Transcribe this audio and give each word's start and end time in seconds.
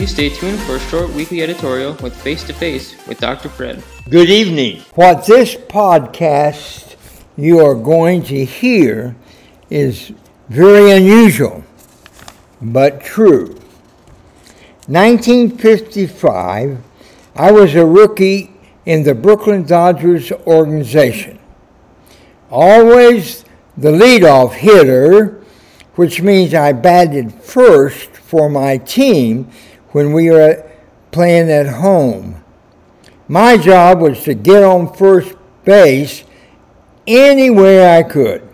Please 0.00 0.12
stay 0.12 0.30
tuned 0.30 0.58
for 0.60 0.76
a 0.76 0.80
short 0.80 1.10
weekly 1.10 1.42
editorial 1.42 1.92
with 2.02 2.16
Face 2.16 2.42
to 2.44 2.54
Face 2.54 2.96
with 3.06 3.20
Dr. 3.20 3.50
Fred. 3.50 3.84
Good 4.08 4.30
evening. 4.30 4.80
What 4.94 5.26
this 5.26 5.56
podcast 5.56 6.96
you 7.36 7.58
are 7.58 7.74
going 7.74 8.22
to 8.22 8.42
hear 8.46 9.14
is 9.68 10.10
very 10.48 10.92
unusual, 10.92 11.62
but 12.62 13.02
true. 13.02 13.48
1955, 14.86 16.78
I 17.36 17.52
was 17.52 17.74
a 17.74 17.84
rookie 17.84 18.54
in 18.86 19.02
the 19.02 19.14
Brooklyn 19.14 19.64
Dodgers 19.64 20.32
organization. 20.32 21.38
Always 22.50 23.44
the 23.76 23.90
leadoff 23.90 24.54
hitter, 24.54 25.44
which 25.96 26.22
means 26.22 26.54
I 26.54 26.72
batted 26.72 27.34
first 27.34 28.08
for 28.16 28.48
my 28.48 28.78
team 28.78 29.50
when 29.92 30.12
we 30.12 30.30
were 30.30 30.68
playing 31.10 31.50
at 31.50 31.66
home. 31.66 32.42
My 33.28 33.56
job 33.56 34.00
was 34.00 34.22
to 34.24 34.34
get 34.34 34.62
on 34.62 34.92
first 34.94 35.34
base 35.64 36.24
any 37.06 37.50
way 37.50 37.96
I 37.96 38.02
could. 38.02 38.46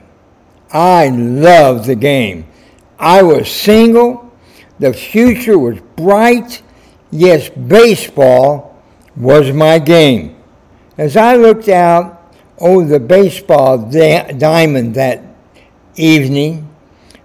I 0.70 1.08
loved 1.08 1.86
the 1.86 1.94
game. 1.94 2.46
I 2.98 3.22
was 3.22 3.50
single. 3.50 4.32
The 4.78 4.92
future 4.92 5.58
was 5.58 5.80
bright. 5.96 6.62
Yes, 7.10 7.48
baseball 7.48 8.82
was 9.14 9.52
my 9.52 9.78
game. 9.78 10.36
As 10.98 11.16
I 11.16 11.36
looked 11.36 11.68
out 11.68 12.34
over 12.58 12.84
the 12.84 13.00
baseball 13.00 13.78
diamond 13.78 14.94
that 14.94 15.22
evening, 15.96 16.68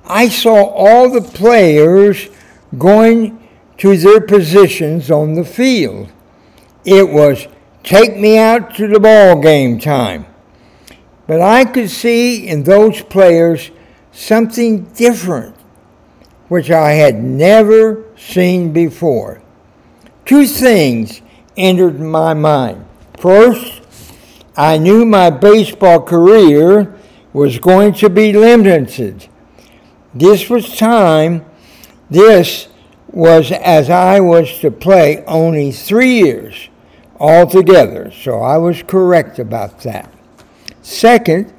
I 0.05 0.29
saw 0.29 0.65
all 0.65 1.09
the 1.09 1.21
players 1.21 2.29
going 2.77 3.40
to 3.81 3.97
their 3.97 4.21
positions 4.21 5.09
on 5.09 5.33
the 5.33 5.43
field. 5.43 6.07
It 6.85 7.09
was 7.09 7.47
take 7.81 8.15
me 8.15 8.37
out 8.37 8.75
to 8.75 8.87
the 8.87 8.99
ball 8.99 9.41
game 9.41 9.79
time. 9.79 10.27
But 11.25 11.41
I 11.41 11.65
could 11.65 11.89
see 11.89 12.47
in 12.47 12.61
those 12.61 13.01
players 13.01 13.71
something 14.11 14.83
different, 14.93 15.55
which 16.47 16.69
I 16.69 16.91
had 16.91 17.23
never 17.23 18.03
seen 18.15 18.71
before. 18.71 19.41
Two 20.25 20.45
things 20.45 21.23
entered 21.57 21.99
my 21.99 22.35
mind. 22.35 22.85
First, 23.17 23.81
I 24.55 24.77
knew 24.77 25.05
my 25.05 25.31
baseball 25.31 26.01
career 26.01 26.99
was 27.33 27.57
going 27.57 27.95
to 27.95 28.11
be 28.11 28.31
limited. 28.31 29.27
This 30.13 30.51
was 30.51 30.77
time, 30.77 31.45
this 32.11 32.67
was 33.11 33.51
as 33.51 33.89
I 33.89 34.19
was 34.19 34.59
to 34.59 34.71
play 34.71 35.23
only 35.25 35.71
three 35.71 36.19
years 36.19 36.69
altogether, 37.19 38.11
so 38.11 38.41
I 38.41 38.57
was 38.57 38.83
correct 38.83 39.37
about 39.39 39.81
that. 39.81 40.11
Second, 40.81 41.53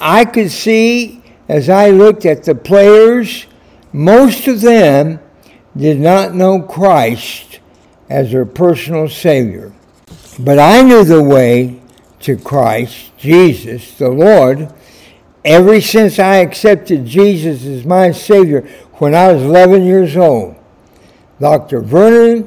I 0.00 0.24
could 0.24 0.50
see 0.50 1.22
as 1.48 1.68
I 1.68 1.90
looked 1.90 2.24
at 2.24 2.44
the 2.44 2.54
players, 2.54 3.46
most 3.92 4.48
of 4.48 4.60
them 4.60 5.20
did 5.76 6.00
not 6.00 6.34
know 6.34 6.60
Christ 6.62 7.60
as 8.08 8.32
their 8.32 8.46
personal 8.46 9.08
Savior. 9.08 9.72
But 10.38 10.58
I 10.58 10.82
knew 10.82 11.04
the 11.04 11.22
way 11.22 11.80
to 12.20 12.36
Christ, 12.36 13.16
Jesus, 13.18 13.96
the 13.98 14.10
Lord, 14.10 14.72
ever 15.44 15.80
since 15.80 16.18
I 16.18 16.36
accepted 16.36 17.06
Jesus 17.06 17.64
as 17.64 17.84
my 17.84 18.10
Savior 18.12 18.62
when 18.94 19.14
I 19.14 19.32
was 19.32 19.42
11 19.42 19.84
years 19.84 20.16
old. 20.16 20.56
Dr. 21.40 21.80
Vernon 21.80 22.46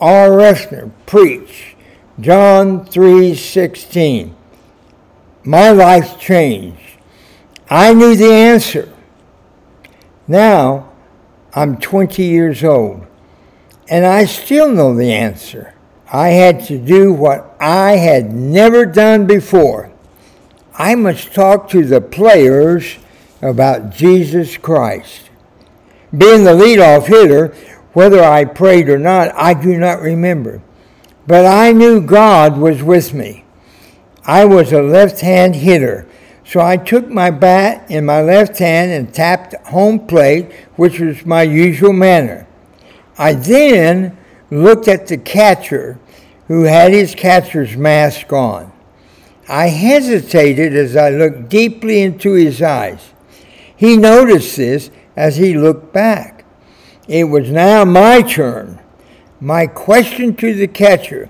R. 0.00 0.28
Resner 0.28 0.90
preached 1.06 1.76
John 2.20 2.84
3:16. 2.84 4.34
My 5.42 5.70
life 5.70 6.18
changed. 6.18 6.98
I 7.70 7.94
knew 7.94 8.14
the 8.14 8.32
answer. 8.32 8.88
Now 10.28 10.90
I'm 11.54 11.78
20 11.78 12.22
years 12.22 12.62
old 12.62 13.06
and 13.88 14.04
I 14.06 14.24
still 14.24 14.70
know 14.70 14.94
the 14.94 15.12
answer. 15.12 15.74
I 16.12 16.28
had 16.28 16.64
to 16.66 16.78
do 16.78 17.12
what 17.12 17.56
I 17.60 17.96
had 17.96 18.32
never 18.32 18.86
done 18.86 19.26
before. 19.26 19.90
I 20.76 20.94
must 20.94 21.34
talk 21.34 21.68
to 21.70 21.84
the 21.84 22.00
players 22.00 22.96
about 23.42 23.90
Jesus 23.90 24.56
Christ. 24.56 25.30
Being 26.16 26.44
the 26.44 26.54
leadoff 26.54 27.06
hitter, 27.06 27.54
whether 27.94 28.22
I 28.22 28.44
prayed 28.44 28.88
or 28.88 28.98
not, 28.98 29.34
I 29.34 29.54
do 29.54 29.78
not 29.78 30.02
remember. 30.02 30.60
But 31.26 31.46
I 31.46 31.72
knew 31.72 32.00
God 32.00 32.58
was 32.58 32.82
with 32.82 33.14
me. 33.14 33.44
I 34.26 34.44
was 34.44 34.72
a 34.72 34.82
left 34.82 35.20
hand 35.20 35.56
hitter, 35.56 36.06
so 36.44 36.60
I 36.60 36.76
took 36.76 37.08
my 37.08 37.30
bat 37.30 37.90
in 37.90 38.04
my 38.04 38.20
left 38.20 38.58
hand 38.58 38.90
and 38.90 39.14
tapped 39.14 39.54
home 39.68 40.06
plate, 40.06 40.52
which 40.76 40.98
was 41.00 41.24
my 41.24 41.42
usual 41.42 41.92
manner. 41.92 42.46
I 43.16 43.34
then 43.34 44.18
looked 44.50 44.88
at 44.88 45.06
the 45.06 45.18
catcher 45.18 45.98
who 46.48 46.64
had 46.64 46.92
his 46.92 47.14
catcher's 47.14 47.76
mask 47.76 48.32
on. 48.32 48.72
I 49.48 49.68
hesitated 49.68 50.74
as 50.74 50.96
I 50.96 51.10
looked 51.10 51.48
deeply 51.48 52.02
into 52.02 52.32
his 52.32 52.60
eyes. 52.60 53.12
He 53.76 53.96
noticed 53.96 54.56
this 54.56 54.90
as 55.16 55.36
he 55.36 55.56
looked 55.56 55.92
back. 55.92 56.33
It 57.08 57.24
was 57.24 57.50
now 57.50 57.84
my 57.84 58.22
turn. 58.22 58.80
My 59.40 59.66
question 59.66 60.34
to 60.36 60.54
the 60.54 60.68
catcher, 60.68 61.28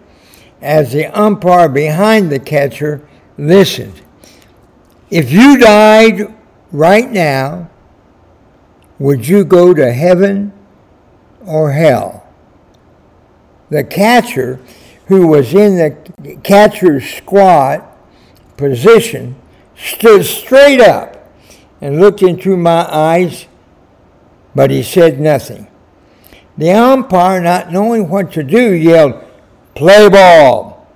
as 0.60 0.92
the 0.92 1.06
umpire 1.06 1.68
behind 1.68 2.30
the 2.30 2.38
catcher 2.38 3.06
listened 3.36 4.00
If 5.10 5.32
you 5.32 5.58
died 5.58 6.32
right 6.72 7.10
now, 7.10 7.70
would 8.98 9.26
you 9.26 9.44
go 9.44 9.74
to 9.74 9.92
heaven 9.92 10.52
or 11.44 11.72
hell? 11.72 12.26
The 13.70 13.84
catcher, 13.84 14.60
who 15.06 15.26
was 15.26 15.52
in 15.52 15.76
the 15.76 16.36
catcher's 16.42 17.04
squat 17.04 17.96
position, 18.56 19.34
stood 19.76 20.24
straight 20.24 20.80
up 20.80 21.32
and 21.80 22.00
looked 22.00 22.22
into 22.22 22.56
my 22.56 22.86
eyes 22.90 23.46
but 24.54 24.70
he 24.70 24.82
said 24.82 25.20
nothing. 25.20 25.66
The 26.56 26.70
umpire, 26.70 27.40
not 27.40 27.72
knowing 27.72 28.08
what 28.08 28.32
to 28.32 28.42
do, 28.42 28.72
yelled, 28.72 29.22
Play 29.74 30.08
ball. 30.08 30.86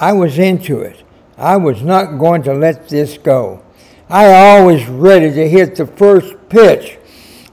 I 0.00 0.12
was 0.14 0.38
into 0.38 0.80
it. 0.80 1.02
I 1.36 1.56
was 1.56 1.82
not 1.82 2.18
going 2.18 2.42
to 2.44 2.54
let 2.54 2.88
this 2.88 3.18
go. 3.18 3.62
I 4.08 4.32
always 4.32 4.86
ready 4.86 5.30
to 5.32 5.48
hit 5.48 5.76
the 5.76 5.86
first 5.86 6.34
pitch. 6.48 6.98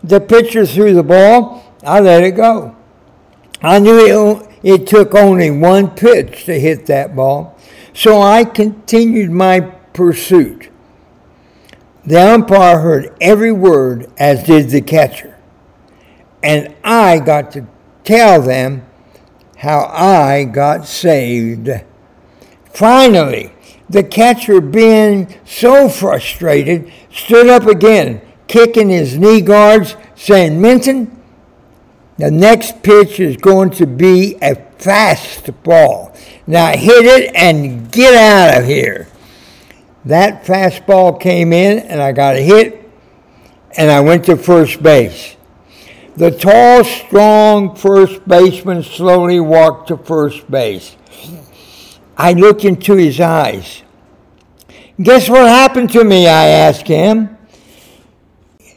The 0.03 0.21
pitcher 0.21 0.65
threw 0.65 0.93
the 0.93 1.03
ball, 1.03 1.75
I 1.83 1.99
let 1.99 2.23
it 2.23 2.31
go. 2.31 2.75
I 3.61 3.79
knew 3.79 4.41
it, 4.41 4.49
it 4.63 4.87
took 4.87 5.13
only 5.15 5.51
one 5.51 5.89
pitch 5.91 6.45
to 6.45 6.59
hit 6.59 6.85
that 6.85 7.15
ball, 7.15 7.57
so 7.93 8.21
I 8.21 8.43
continued 8.43 9.31
my 9.31 9.59
pursuit. 9.59 10.69
The 12.07 12.21
umpire 12.21 12.79
heard 12.79 13.13
every 13.19 13.51
word, 13.51 14.09
as 14.17 14.43
did 14.43 14.69
the 14.69 14.79
catcher. 14.79 15.35
And 16.41 16.73
I 16.81 17.19
got 17.19 17.51
to 17.51 17.67
tell 18.05 18.41
them 18.41 18.85
how 19.57 19.91
I 19.91 20.45
got 20.45 20.87
saved. 20.87 21.69
Finally, 22.73 23.51
the 23.89 24.03
catcher, 24.03 24.61
being 24.61 25.35
so 25.43 25.89
frustrated, 25.89 26.89
stood 27.11 27.49
up 27.49 27.65
again, 27.67 28.21
kicking 28.47 28.87
his 28.87 29.17
knee 29.17 29.41
guards, 29.41 29.97
saying, 30.15 30.61
Minton, 30.61 31.11
the 32.17 32.31
next 32.31 32.83
pitch 32.83 33.19
is 33.19 33.35
going 33.35 33.71
to 33.71 33.85
be 33.85 34.37
a 34.41 34.55
fast 34.79 35.51
ball. 35.63 36.15
Now 36.45 36.71
hit 36.71 37.03
it 37.03 37.35
and 37.35 37.91
get 37.91 38.15
out 38.15 38.61
of 38.61 38.65
here. 38.65 39.09
That 40.07 40.45
fastball 40.45 41.19
came 41.19 41.51
in 41.51 41.79
and 41.79 42.01
I 42.01 42.13
got 42.13 42.37
a 42.37 42.39
hit 42.39 42.89
and 43.77 43.91
I 43.91 43.99
went 43.99 44.23
to 44.25 44.37
first 44.37 44.81
base. 44.81 45.35
The 46.15 46.31
tall, 46.31 46.85
strong 46.85 47.75
first 47.75 48.25
baseman 48.25 48.83
slowly 48.83 49.41
walked 49.41 49.89
to 49.89 49.97
first 49.97 50.49
base. 50.49 50.95
I 52.15 52.31
looked 52.33 52.63
into 52.63 52.95
his 52.95 53.19
eyes. 53.19 53.83
Guess 55.01 55.29
what 55.29 55.45
happened 55.45 55.91
to 55.91 56.05
me? 56.05 56.25
I 56.25 56.45
asked 56.47 56.87
him. 56.87 57.37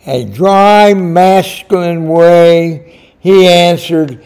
A 0.07 0.25
dry, 0.25 0.95
masculine 0.95 2.09
way, 2.09 3.13
he 3.21 3.47
answered, 3.47 4.25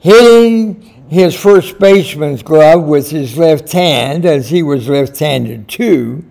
hitting 0.00 1.06
his 1.08 1.36
first 1.36 1.78
baseman's 1.78 2.42
glove 2.42 2.82
with 2.82 3.10
his 3.10 3.38
left 3.38 3.70
hand, 3.70 4.26
as 4.26 4.50
he 4.50 4.64
was 4.64 4.88
left 4.88 5.16
handed 5.18 5.68
too. 5.68 6.24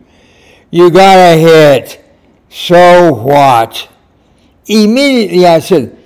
You 0.71 0.89
got 0.92 1.18
a 1.18 1.38
hit. 1.38 2.04
So 2.50 3.13
what? 3.13 3.89
Immediately 4.68 5.45
I 5.45 5.60
said, 5.60 5.98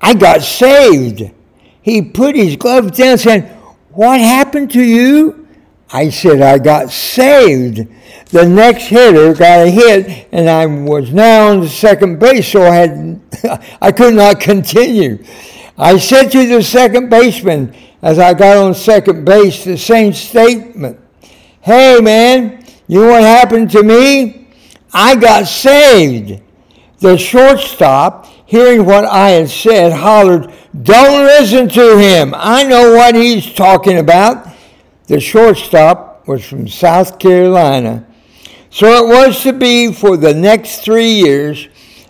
I 0.00 0.14
got 0.14 0.42
saved. 0.42 1.30
he 1.80 2.02
put 2.02 2.36
his 2.36 2.56
gloves 2.56 2.96
down, 2.96 3.18
saying, 3.18 3.42
"What 3.90 4.20
happened 4.20 4.70
to 4.72 4.82
you?" 4.82 5.46
I 5.92 6.10
said, 6.10 6.42
"I 6.42 6.58
got 6.58 6.90
saved." 6.90 7.86
The 8.30 8.48
next 8.48 8.84
hitter 8.84 9.34
got 9.34 9.66
a 9.66 9.70
hit, 9.70 10.26
and 10.32 10.48
I 10.48 10.66
was 10.66 11.12
now 11.12 11.48
on 11.50 11.60
the 11.60 11.68
second 11.68 12.18
base, 12.18 12.48
so 12.48 12.62
I 12.62 12.74
had 12.74 13.20
I 13.80 13.92
could 13.92 14.14
not 14.14 14.40
continue. 14.40 15.18
I 15.78 15.98
said 15.98 16.30
to 16.32 16.46
the 16.46 16.62
second 16.62 17.08
baseman 17.08 17.74
as 18.02 18.18
I 18.18 18.34
got 18.34 18.56
on 18.56 18.74
second 18.74 19.24
base 19.24 19.64
the 19.64 19.78
same 19.78 20.12
statement. 20.12 20.98
Hey 21.60 22.00
man, 22.00 22.61
you 22.92 23.00
know 23.00 23.08
what 23.08 23.22
happened 23.22 23.70
to 23.70 23.82
me? 23.82 24.48
I 24.92 25.14
got 25.14 25.46
saved. 25.46 26.42
The 26.98 27.16
shortstop, 27.16 28.26
hearing 28.44 28.84
what 28.84 29.06
I 29.06 29.30
had 29.30 29.48
said, 29.48 29.92
hollered, 29.92 30.52
Don't 30.82 31.24
listen 31.24 31.70
to 31.70 31.96
him. 31.96 32.34
I 32.36 32.64
know 32.64 32.94
what 32.94 33.14
he's 33.14 33.54
talking 33.54 33.96
about. 33.96 34.46
The 35.06 35.20
shortstop 35.20 36.28
was 36.28 36.44
from 36.44 36.68
South 36.68 37.18
Carolina. 37.18 38.06
So 38.68 38.86
it 39.02 39.08
was 39.08 39.42
to 39.44 39.54
be 39.54 39.90
for 39.90 40.18
the 40.18 40.34
next 40.34 40.80
three 40.80 41.12
years. 41.12 41.68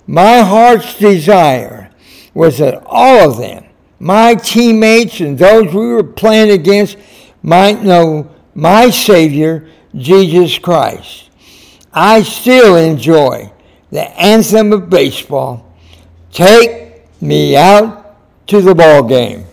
My 0.09 0.41
heart's 0.41 0.99
desire 0.99 1.93
was 2.35 2.59
that 2.59 2.83
all 2.87 3.31
of 3.31 3.39
them, 3.39 3.67
my 4.01 4.35
teammates 4.35 5.21
and 5.21 5.39
those 5.39 5.73
we 5.73 5.87
were 5.87 6.03
playing 6.03 6.51
against, 6.51 6.99
might 7.41 7.85
know 7.85 8.33
my 8.57 8.91
Savior, 8.91 9.69
Jesus 9.95 10.59
Christ. 10.59 11.31
I 11.93 12.23
still 12.23 12.77
enjoy 12.77 13.53
the 13.91 14.03
anthem 14.19 14.73
of 14.73 14.89
baseball. 14.89 15.67
Take 16.33 17.03
me 17.21 17.57
out 17.57 18.17
to 18.47 18.61
the 18.61 18.75
ball 18.75 19.03
game. 19.03 19.45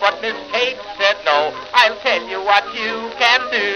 But 0.00 0.20
Miss 0.20 0.34
Kate 0.50 0.80
said 0.98 1.16
no. 1.24 1.52
I'll 1.72 1.98
tell 2.00 2.22
you 2.26 2.42
what 2.42 2.64
you 2.74 3.10
can 3.18 3.40
do. 3.52 3.70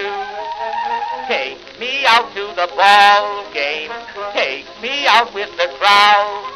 Take 1.28 1.62
me 1.78 2.04
out 2.06 2.26
to 2.34 2.44
the 2.58 2.68
ball 2.74 3.44
game. 3.54 3.90
Take 4.32 4.66
me 4.82 5.06
out 5.06 5.32
with 5.34 5.50
the 5.56 5.68
crowd. 5.78 6.50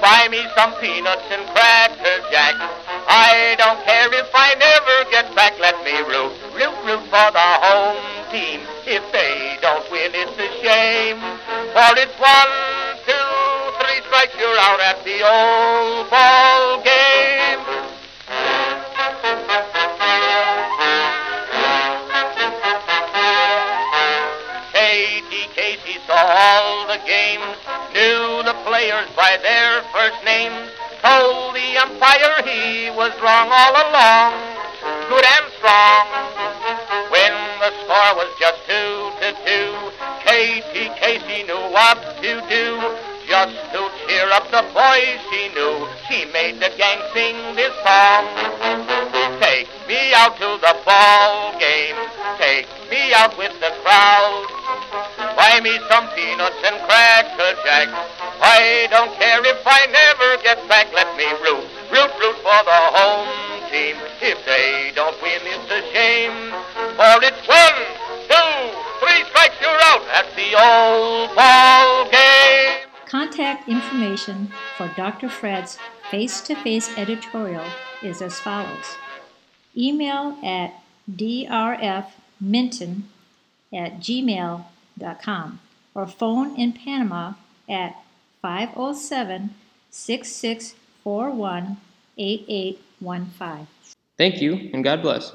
Buy 0.00 0.28
me 0.30 0.44
some 0.54 0.74
peanuts 0.80 1.24
and 1.30 1.46
cracker 1.48 2.18
jack. 2.30 2.54
I 3.08 3.54
don't 3.56 3.80
care 3.84 4.05
what 41.76 42.00
to 42.24 42.32
do. 42.48 42.64
Just 43.28 43.58
to 43.74 43.82
cheer 44.06 44.30
up 44.32 44.48
the 44.48 44.64
boys 44.72 45.18
she 45.28 45.52
knew, 45.52 45.84
she 46.08 46.24
made 46.32 46.56
the 46.56 46.70
gang 46.78 47.00
sing 47.12 47.36
this 47.52 47.74
song. 47.84 48.24
Take 49.42 49.68
me 49.84 50.14
out 50.14 50.38
to 50.40 50.56
the 50.56 50.72
ball 50.86 51.52
game. 51.60 51.98
Take 52.38 52.70
me 52.88 53.12
out 53.12 53.36
with 53.36 53.52
the 53.60 53.74
crowd. 53.84 54.46
Buy 55.36 55.60
me 55.60 55.76
some 55.90 56.08
peanuts 56.16 56.62
and 56.64 56.80
cracker 56.88 57.52
jack. 57.66 57.92
I 58.40 58.86
don't 58.88 59.12
care 59.20 59.44
if 59.44 59.60
I 59.66 59.84
never 59.90 60.40
get 60.42 60.62
back. 60.68 60.86
Let 60.94 61.12
me 61.18 61.28
root, 61.44 61.66
root, 61.92 62.12
root 62.22 62.36
for 62.40 62.60
the 62.64 62.80
home 62.96 63.28
team. 63.68 63.96
If 64.22 64.38
they 64.46 64.92
don't 64.94 65.20
win, 65.20 65.42
it's 65.44 65.68
a 65.68 65.82
shame. 65.92 66.54
For 66.96 67.20
it's 67.20 67.44
one, 67.44 67.78
at 70.16 70.34
the 70.34 70.54
old 70.54 71.36
ball 71.36 72.10
game. 72.10 72.88
Contact 73.04 73.68
information 73.68 74.50
for 74.78 74.90
Dr. 74.96 75.28
Fred's 75.28 75.78
face 76.10 76.40
to 76.40 76.54
face 76.54 76.96
editorial 76.96 77.66
is 78.02 78.22
as 78.22 78.40
follows 78.40 78.96
email 79.76 80.38
at 80.42 80.72
drfminton 81.10 83.02
at 83.74 84.00
gmail.com 84.00 85.60
or 85.94 86.06
phone 86.06 86.56
in 86.56 86.72
Panama 86.72 87.34
at 87.68 87.94
507 88.40 89.54
6641 89.90 91.76
8815. 92.16 93.66
Thank 94.16 94.40
you, 94.40 94.70
and 94.72 94.82
God 94.82 95.02
bless. 95.02 95.34